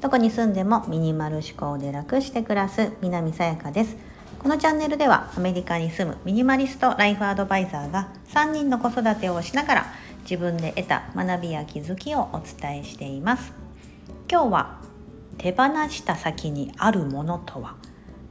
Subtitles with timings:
[0.00, 3.96] どこに住んでもミニマル思考で楽して暮らす南さやかです。
[4.38, 9.86] このチャンネルではアメリカに住むミニマリストライフアドバイザーが3人の子育てをしながら
[10.22, 13.54] 自分で得た学びや気づきをお伝えしています。
[14.30, 14.78] 今日は
[15.38, 17.76] 手放した先にあるものとは？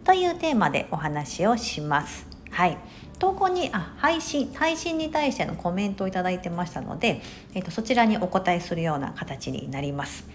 [0.03, 2.32] というテーマでお話をします。
[2.53, 2.77] はい。
[3.19, 7.21] 投稿にあ配信配信に対してのコメントをいただいてましたので、
[7.55, 10.27] えーと、そちらにお答えするような形になります。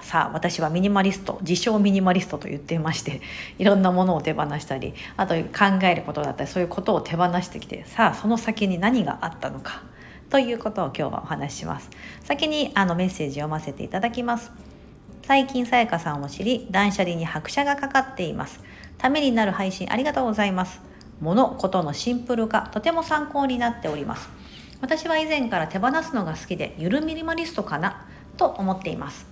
[0.00, 3.20] さあ私はミニマリスト自称ミニマリストと言っていまして
[3.58, 9.82] いろんなものを手放したりあと考えることだったりそういうことを手放してきてさあその先に何があったのか
[10.30, 11.90] ということを今日はお話しします。
[12.22, 14.52] 先にあのメッセージ読ませていただきます。
[15.22, 18.60] 最近さやかさんを知り断捨離に拍車がかかっています。
[18.98, 20.87] ためになる配信ありがとうございます。
[21.20, 24.28] 物事のシンプル化とても参考になっております。
[24.80, 29.26] 私は以前から手放すのが好きでゆるミニマリストかなと思っています。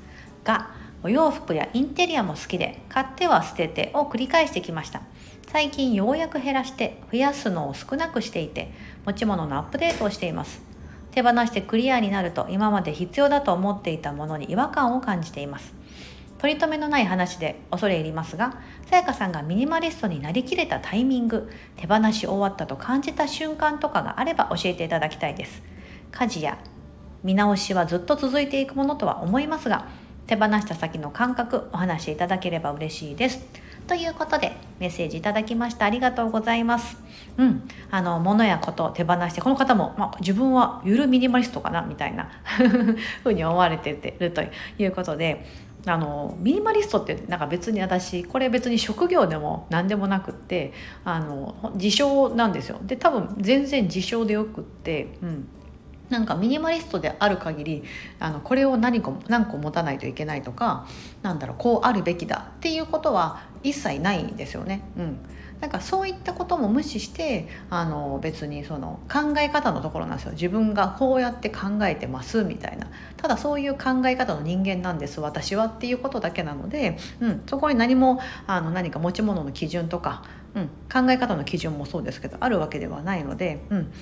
[0.45, 0.71] が
[1.03, 5.03] お洋服やインテリアも好きで買っては捨ててを繰り返してきました。
[5.49, 8.73] 最近ようやく減らして増やすのを少なくしていて
[9.05, 10.61] 持ち物のアップデートをしています。
[11.13, 15.73] 手放してクリアになると今まで必要だと思っていたものに違和感を感じています。
[16.39, 25.63] 取り留めのない話で恐れ入りますがさやかさんがミニマリストになりきれたタイミング手放し終わったと感じた瞬間とかがあれば教えていただきたいです。
[26.13, 26.59] 家事や
[27.25, 29.87] 見直しはずっと続いていくものとは思いますが
[30.27, 33.45] 手放した先の感覚お話しいただければ嬉しいです。
[33.87, 36.99] ということでメッセージいただきましたありがとうございます。
[37.39, 42.31] うんあの物やことを手放してこの方も、まあ、自分はゆるミニマリストかなみたいな
[43.23, 44.43] ふうに思われてると
[44.79, 45.47] いうことで
[45.87, 50.73] あのミニマリストってなんか別に私これ別に職業でも何でもなくって
[51.05, 52.81] あの自称なんですよ。
[52.83, 55.49] で多分全然自称でよくって、うん、
[56.09, 57.85] なんかミニマリストである限り
[58.19, 60.89] あのこれを何個何個持たないといけないとか
[61.23, 64.83] なんだろうこうあるべきだっていうことは一切ないんですよね。
[64.99, 65.19] うん。
[65.61, 70.33] なんかそういったことも無視してあの別にその考え方のところなんですよ。
[70.33, 72.89] 自分がこうやって考えてますみたいな。
[73.17, 80.23] ただそういう考え方の人間なんです私はっていうことだけなので、うん、そこに何もあの何か持ち物の基準とか、
[80.55, 83.93] うん、考え方の基準もそうですけどあるわけではないので、うん、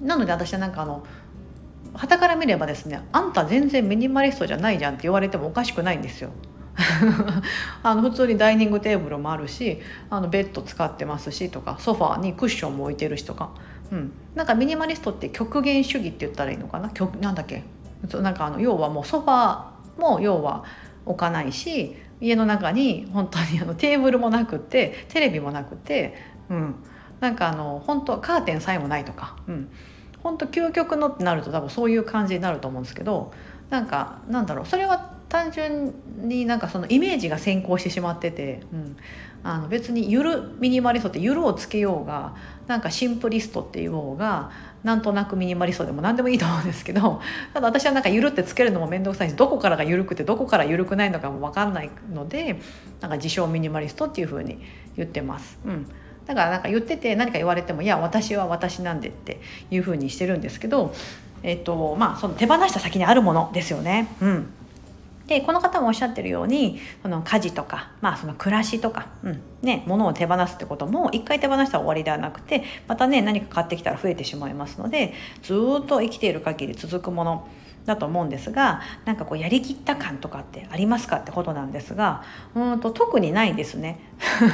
[0.00, 1.04] なので私はなんかあの
[1.94, 6.30] 旗から見ればですねあんた全然ミニマリストじゃないじゃんって言われてもおかしくないんですよ。
[7.82, 13.50] あの普通にダイニングテーブルもあるしあのベッド使ってますしとかソファーにクッションも置いてるしとか、
[13.92, 16.88] うん、なんかミニマリストって極限主義って言ったらいいのかな？
[16.90, 17.64] 極なんだっけ？
[18.20, 20.64] なんかあの要はもうソファーも要は
[21.04, 26.14] 置かないし家の中に本当にあのテーブルもなくてテレビもなくて、
[26.48, 26.74] うん、
[27.20, 29.68] なんかあの本当カーテンさえもないとか、うん、
[30.22, 33.32] 本当究極のってなると多分そういう感じになると思うんですけど
[33.70, 34.66] なんかなんだろう。
[34.66, 38.96] それは単純になんかそのイメージが先行してしまってて、うん、
[39.44, 42.34] あの別にゆるミニマリストってゆるをつけようが
[42.66, 44.50] なんかシンプリストって言おうが
[44.82, 47.20] なんとなくミニマリストでも何でもいいと思うんですけど
[47.54, 52.58] ただ私はなんかゆるってつけるのも面倒くさいしどこからが緩くてどこから緩くないのかも分かんないので
[53.00, 54.58] なんか自称ミニマリストっていうふうに
[54.96, 55.58] 言ってます。
[55.64, 55.86] うん
[56.26, 60.94] だからなんか言ってて何か言われても「いや私は私なんで」っていうふうにしてるんですけど、
[61.42, 64.06] えっとまあ、その手放した先にあるものですよね。
[64.20, 64.46] うん
[65.30, 77.48] でこの方もおっしゃってるようにその家事とか、まあ、その暮らしとか、うんね、物を手放すってことも一回手放したら終わりではなくてまたね何か買ってきたら増えてしまいますのでずっと生きている限り続くもの。
[77.86, 82.22] だと思うんですがなんかこうやりきった感とかってありますかってことなんですが
[82.54, 84.00] うんと特にないですね。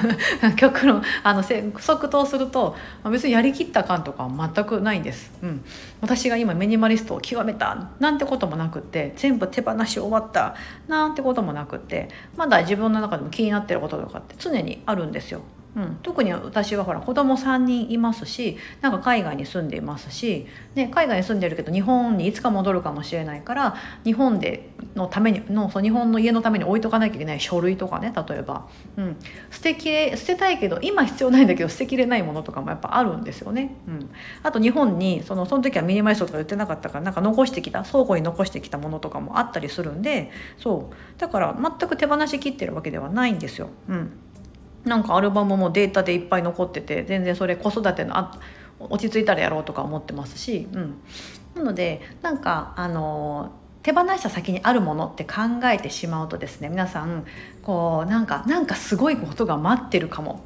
[0.57, 1.03] 極論。
[1.23, 2.77] あの即答すると
[3.11, 5.65] 別にやりきった感とかは全くないんです、うん、
[6.01, 10.55] 私が今ミニマリストを極めたなんてこともなくって全部手放し終わった
[10.89, 15.41] なんてこともなくってまだ自分の中でも気になってることとかって常にあるんですよ。
[15.77, 29.17] うん、特に私はほら子供3人いますしなんか海外に住んでいますし、ね、海外に住んでるけど日本にいつか戻るかもしれないから日本でのためにのそう日本の家のために置いとかなきゃいけない書類とかね例えば、うん、
[29.51, 33.77] 捨てきれ捨てたいけど今必要ないんだけど捨てきれないものとかもやっぱあるんですよね。
[33.87, 34.11] うん、
[34.43, 41.21] あと日本にそのその時はミニマリストとか言ってなかったからなんか残してきた倉庫に残してきたものとかもあったりするんでそう。
[41.21, 43.69] だから全く手放しきってるわけではないんですよ。
[43.89, 44.11] うん。
[44.87, 48.39] なんかアルバムもデータでいっぱい残ってて全然それ子育てのあ
[48.79, 51.03] 落ち着いたらやろうとか思ってますし、うん、
[51.55, 53.53] なのでなんかあの
[53.83, 57.25] 手放した先にあるものって考えてしまうとですね皆さん
[57.63, 60.45] こうなんかなんかすごいことが待ってるかも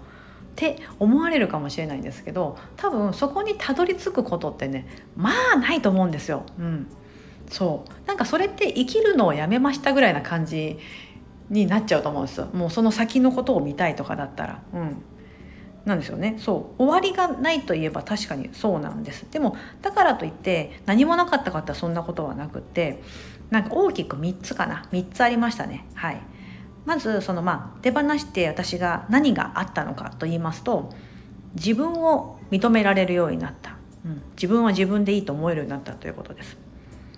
[0.52, 6.44] って思われるかもしれないんですけど多分そこにたどり着くことってねまあないと思うんですよ。
[6.58, 6.86] うん。
[7.50, 8.06] そう。
[8.06, 10.78] なんかそれって生きるのをやめましたぐらいな感じ
[11.50, 12.48] になっちゃうと思うんですよ。
[12.52, 14.62] もうその先のことを見たいとかだったら。
[14.72, 15.02] うん。
[15.84, 16.36] なんですよね。
[16.38, 16.82] そう。
[16.82, 19.26] 終わりがないといえば確かにそうなんです。
[19.30, 23.02] でもだからといって何もなかったかってそんなことはなくって
[23.50, 24.86] なんか大きく3つかな。
[24.92, 25.86] 3つありましたね。
[25.94, 26.20] はい。
[26.84, 30.90] まずそのまあ手放して私が何があったのかと言いますと
[31.54, 36.56] 自分を認められるようになった、うん、自分は自分でいいと思えるようになったということです。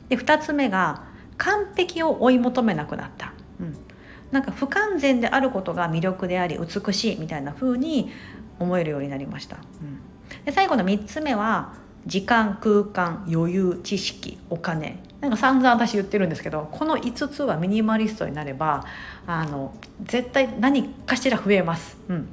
[0.08, 1.04] で2つ目が
[1.36, 3.76] 完璧を追い求めなくなった、うん、
[4.32, 8.10] なんか不完全であることが魅力であり美しいみたいな風に
[8.58, 11.74] 思えるようになりました、うん、で最後の3つ目は
[12.06, 15.00] 時間空間余裕知識お金。
[15.20, 18.84] なんか散々私言ってるんですけどこの5つはミニマリストになれば
[19.24, 21.96] あの絶対何かしら増えます。
[22.08, 22.28] うん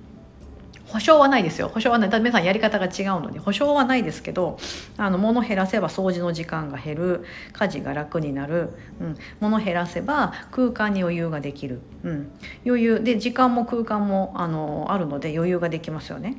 [0.91, 1.69] 保証はないですよ。
[1.69, 2.09] 保証はない。
[2.09, 4.57] 皆さんやり方が違うのに保証はないですけど
[4.97, 7.25] あの物減らせば掃除の時間が減る。
[7.53, 8.69] 家事が楽になる、
[8.99, 12.31] うん、物減らせば空間に余裕ができる、うん、
[12.65, 12.99] 余裕。
[13.03, 16.37] で時間も空間もあのあるので余裕ができますよね。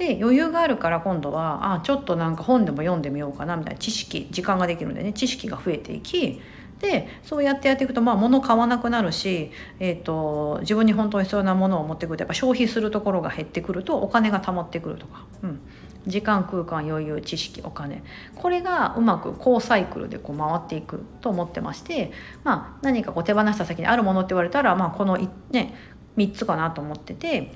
[0.00, 6.40] で余裕があるから今度はあちょっとなんか本でも読んでみようかなみたいな知識時間ができるんでね知識が増えていき
[6.80, 15.60] でそうやってやっていくとまあ物買わなくなるし、えーと、自分に本当に必要なものを持ってくるとやっぱ消費するところが減ってくるとお金が貯まってくるとか、うん、
[16.06, 18.02] 時間空間余裕知識お金。
[18.34, 22.12] これがうまく高サイクルでこう回っていくと思ってまして、
[22.44, 25.18] まあ、何かこう手放した先にあるものって言われたら、まあ、この、
[25.50, 25.74] ね、
[26.16, 27.52] 3つかなと思ってて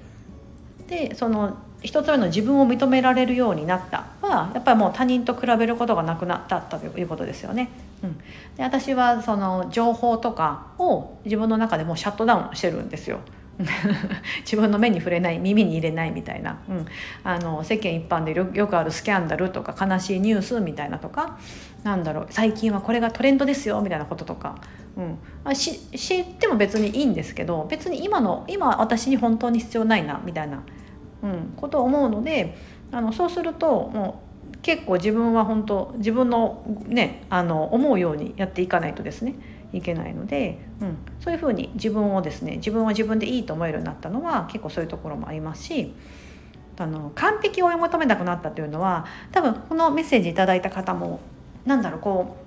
[0.87, 7.71] でその一つ目の自分を認められるようになったはやっぱりもう他人と比べることがなくなったということですよね。
[8.05, 8.19] うん、
[8.57, 13.21] で私はその情報とかを自分の中でもシャットダウンしてるんですよ。
[14.43, 16.87] 自分の目に触れない耳に入れないみたいな、うん、
[17.23, 21.39] あの世間一般でよくあるスキャンダルとか悲しいニュースみたいなとか
[21.85, 24.57] なんだろう最近はこれがトレンドですよみたいなこととか、
[24.97, 30.65] うん、あし知っても別にいいんですけど別に今の今私に本当に必要ないなみたいな。
[31.23, 32.55] うん、ことを思うので
[32.93, 34.24] あのそうするともう
[34.63, 39.35] 結構自分は本当自分のねあの思うようにやっていかないとですね
[39.73, 45.95] いけないので、うん、そういうふうに自分をですね自分は自分でいいと思えるようになったのは結構そういうところもありますし
[46.77, 51.21] あの完璧を追い求めなくなったというのは多分このメッセージいただいた方も
[51.65, 52.45] なんだろうこう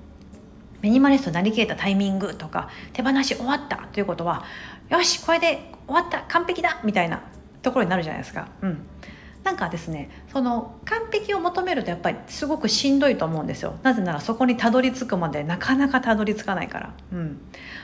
[0.81, 4.43] ミニマリストになりきれたタイミングとか手放し終わったということは
[4.89, 7.23] よしこれで終わった完璧だみたいな
[7.61, 8.47] ところになるじゃないですか。
[8.61, 8.87] うん
[9.47, 13.79] なんかですねその完璧を求めるとやっぱりすごくしんどいと思うんですよ。
[13.81, 17.39] なぜならそこにたどり着くまでなかなかたどり着かないから、うん、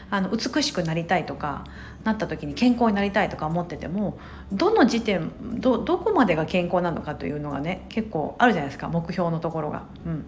[0.10, 1.63] あの美しくなりたいとか
[2.04, 4.19] なった時に健康になりたいとか思ってても
[4.51, 5.31] どの時点
[5.62, 9.86] どどこまでが健康なのかというのがね結構あるじゃないですか目標のところが。
[10.06, 10.25] うん。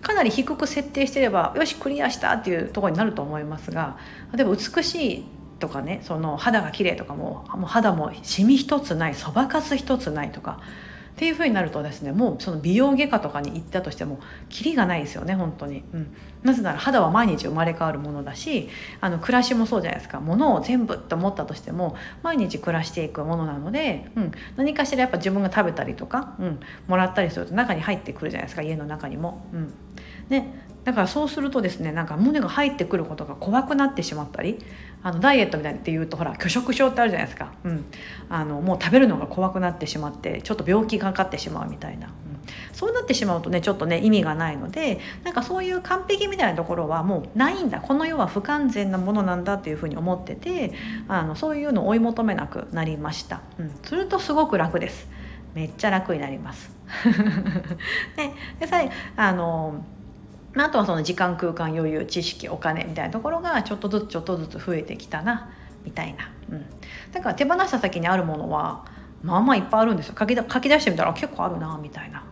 [0.00, 3.98] かなり低く設定してればよしクリアしたっていうところになると思いますが
[4.34, 5.24] 例えば美しい
[5.60, 10.60] とかねその肌が綺麗とかももう肌もシミ一つないそばかす一つないとか
[11.12, 14.18] っていう風になるとですねもうその美容外科とかに行ったとしても
[14.48, 18.68] キリがないですよね本当に、うん、なぜなら肌は毎日生まれ変わるものだし
[19.00, 20.20] あの暮らしもそうじゃないですか。
[20.20, 28.62] 物を全部って思ったとしても毎日暮らしていくものなので、うん、何かしらやっぱ自分が食べたりとか、うん、もらったりすると中に入ってくるじゃないですか。
[28.62, 29.44] 家の中にも。
[29.52, 29.74] うん。
[30.28, 30.54] ね、
[30.84, 34.58] だからそうするとですねなんか胸が入ってくることが怖くなってしまったり
[35.02, 37.84] あのダイエットみたいって言うとほら拒食症ってあるじゃないですか、うん、
[38.28, 42.08] あのもう食べるのが怖くなってしまってちょっと病気がかかってしまうみたいな、
[42.72, 50.72] そうなってしまうとねちょっとね意味がないのでなんかそういう完璧みたいなところはもうないんだこの世は不完全なものなんだっていうふうに思ってて
[51.08, 55.08] あのそういうのを追い求めなくなりました、うん、するとすごく楽です。
[55.54, 56.70] めっちゃ楽になります。
[58.16, 58.30] で
[58.60, 58.80] でさ
[59.16, 59.84] あの
[60.56, 65.50] あとはその時間空間余裕知識お金みたいなところがちょっとずつちょっとずつ増えてきたな
[65.84, 66.66] みたいな、うん、
[67.12, 68.84] だから手放した先にあるものは
[69.22, 70.14] まあまあいっぱいあるんですよ。
[70.18, 72.24] 書き書き出してみたら結構あるなみたいな、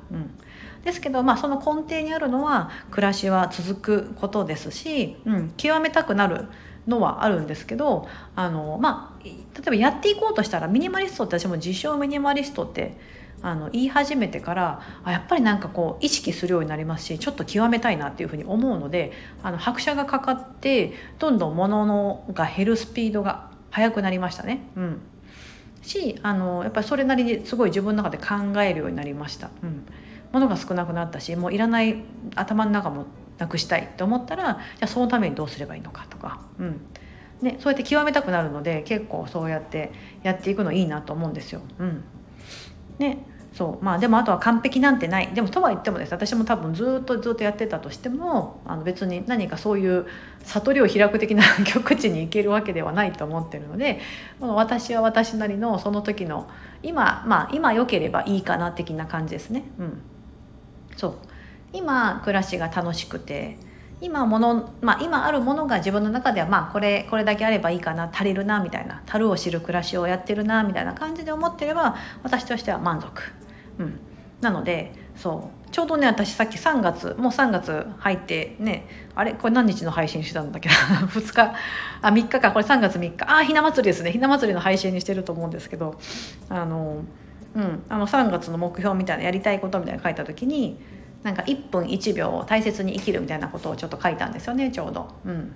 [0.85, 6.47] ですけど、まあ、その根底にあるのは暮らしは続くことですし、うん、極めたくなる
[6.87, 9.33] のはあるんですけどあの、まあ、例
[9.67, 12.97] えばやっていこうとしたらミニマリストって私も自称ミニマリストって
[13.41, 24.69] あの言い始めてからあやっぱりなんかこう意識するようになりますしちょっと極めたいなっていうふうに思うのであの拍車がかかってどんどん物のが減るスピードが速くなりましたね。
[24.77, 25.01] うん
[25.83, 29.51] しあのやっぱりそれなりにすごい自分の中で考えるようになりました。
[29.63, 29.87] うん、
[30.33, 31.97] 物が少なくなったしもういらない
[32.35, 33.07] 頭の中も
[33.39, 36.81] なくしたいと思ったらじゃあそのためにどうすればいいのかとか、うん。
[37.41, 39.93] ね、そうやって極めたくなるので結構そうやって
[40.25, 41.61] やっていくのいいなと思うんですよ。
[41.79, 42.05] うん。
[42.99, 43.85] ねそう。
[43.85, 45.29] まあでもあとは完璧なんてない。
[45.35, 46.13] でもとは言ってもです。
[46.13, 50.07] 私も多分ずっとずっとやってたとしてもあの別に何かそういう
[50.43, 54.01] 悟りを開く的な極地に行けるわけではないと思ってるので
[54.41, 56.49] 私は私なりのその時の
[56.83, 59.65] 今まあ今良ければいいかな的な感じですね。
[59.79, 60.03] うん、
[60.99, 61.15] そう。
[61.73, 63.57] 今暮らしが楽しくて
[64.01, 73.23] 今もの、まあ、今あるものが自分の中ではまあこれこれだけあればいいかな足りるなみたいな樽を知る暮らしをやってるなみたいな感じで思ってれば私としては満足、
[73.79, 73.99] うん、
[74.41, 75.59] なのでそう。
[75.71, 79.35] ちょうどね私さっき3月もう3月入ってねあれ？
[79.35, 80.71] これ何日の配信してたんだっけ？
[80.73, 81.55] ど2日。
[82.01, 82.53] あ3日か。
[82.53, 83.31] これ3月3日。
[83.31, 84.11] あひな祭りですね。
[84.13, 85.99] ひな祭りの配信にしてると思うんですけど。
[86.49, 87.03] あの,、
[87.59, 90.79] うん、あの3月の目標みたいなやりたいことみたいな書いた時に
[91.25, 95.09] なんか1分1秒を大切に生きるみたいなことをちょっと書いたんですよねちょうど。
[95.27, 95.53] うん、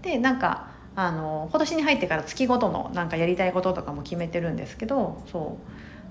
[0.00, 5.66] でなんかあの今年に入ってから月ごとのなんかやりたいこととかも決めてるんですけどそう。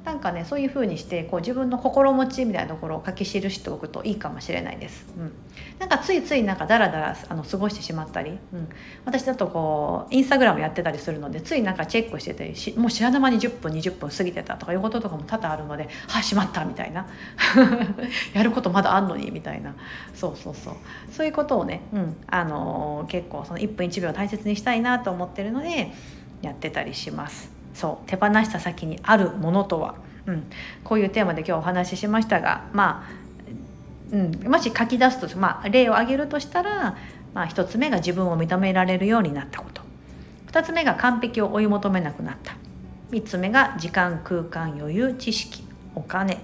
[0.06, 5.06] なんかねそういう風にしてこう自分の心持ちみたいなところを書き記しておくといいかもしれないです。
[5.18, 5.34] うん、
[5.80, 8.70] なんかついついなんかダラダラあの過ごしてしまったり、うん、
[9.06, 17.08] 私だとこうインスタグラムやってたりするのでついなんかチェックしててしもう知らぬ間に10分20分過ぎてたとかいうこととかも多々あるので「はあしまった」みたいな。
[18.34, 19.74] やることまだあんのにみたいな。
[20.14, 20.76] そうそうそう。
[21.12, 22.18] そういうことをね、うん。
[22.28, 25.92] あのー、結構その1分1秒大切にしたいなと思ってるので
[26.42, 27.53] やってたりします。
[27.74, 30.44] そう手放した先にあるものとは、うん、
[30.84, 33.24] こういうテーマで今日お話ししましたがまあ
[34.14, 36.96] うん、もし書き出すと、まあ、例を挙げるとしたら、
[37.34, 39.82] まあ、1つ目が自分を認められるようになったこと。
[40.52, 42.56] 2つ目が完璧を追い求めなくなった。
[43.10, 45.64] 3つ目が時間空間余裕知識
[45.96, 46.38] お金。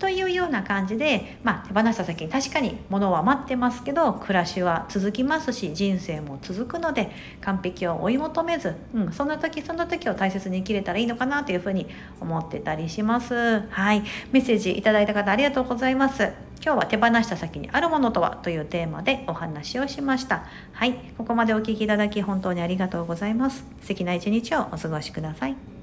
[0.00, 7.10] というような感じで、まあ、手放した先に確かに物は待ってますけど暮らしは続きますし人生も続くので
[7.42, 11.86] 完璧を追い求めず、うん、そんな時そんな時を大切に生きれたらいいのかなというふうに
[12.18, 13.60] 思ってたりします。
[13.68, 14.02] はい、
[14.32, 16.32] メッセージいただいた方ありがとうございます。
[16.62, 20.44] 今日は手放した先にあるものとはというテーマでお話をしました。
[20.72, 23.64] はい、ここまでお聴きいただき本当にありがとうございます。
[23.82, 25.79] 素敵な一日をお過ごしください。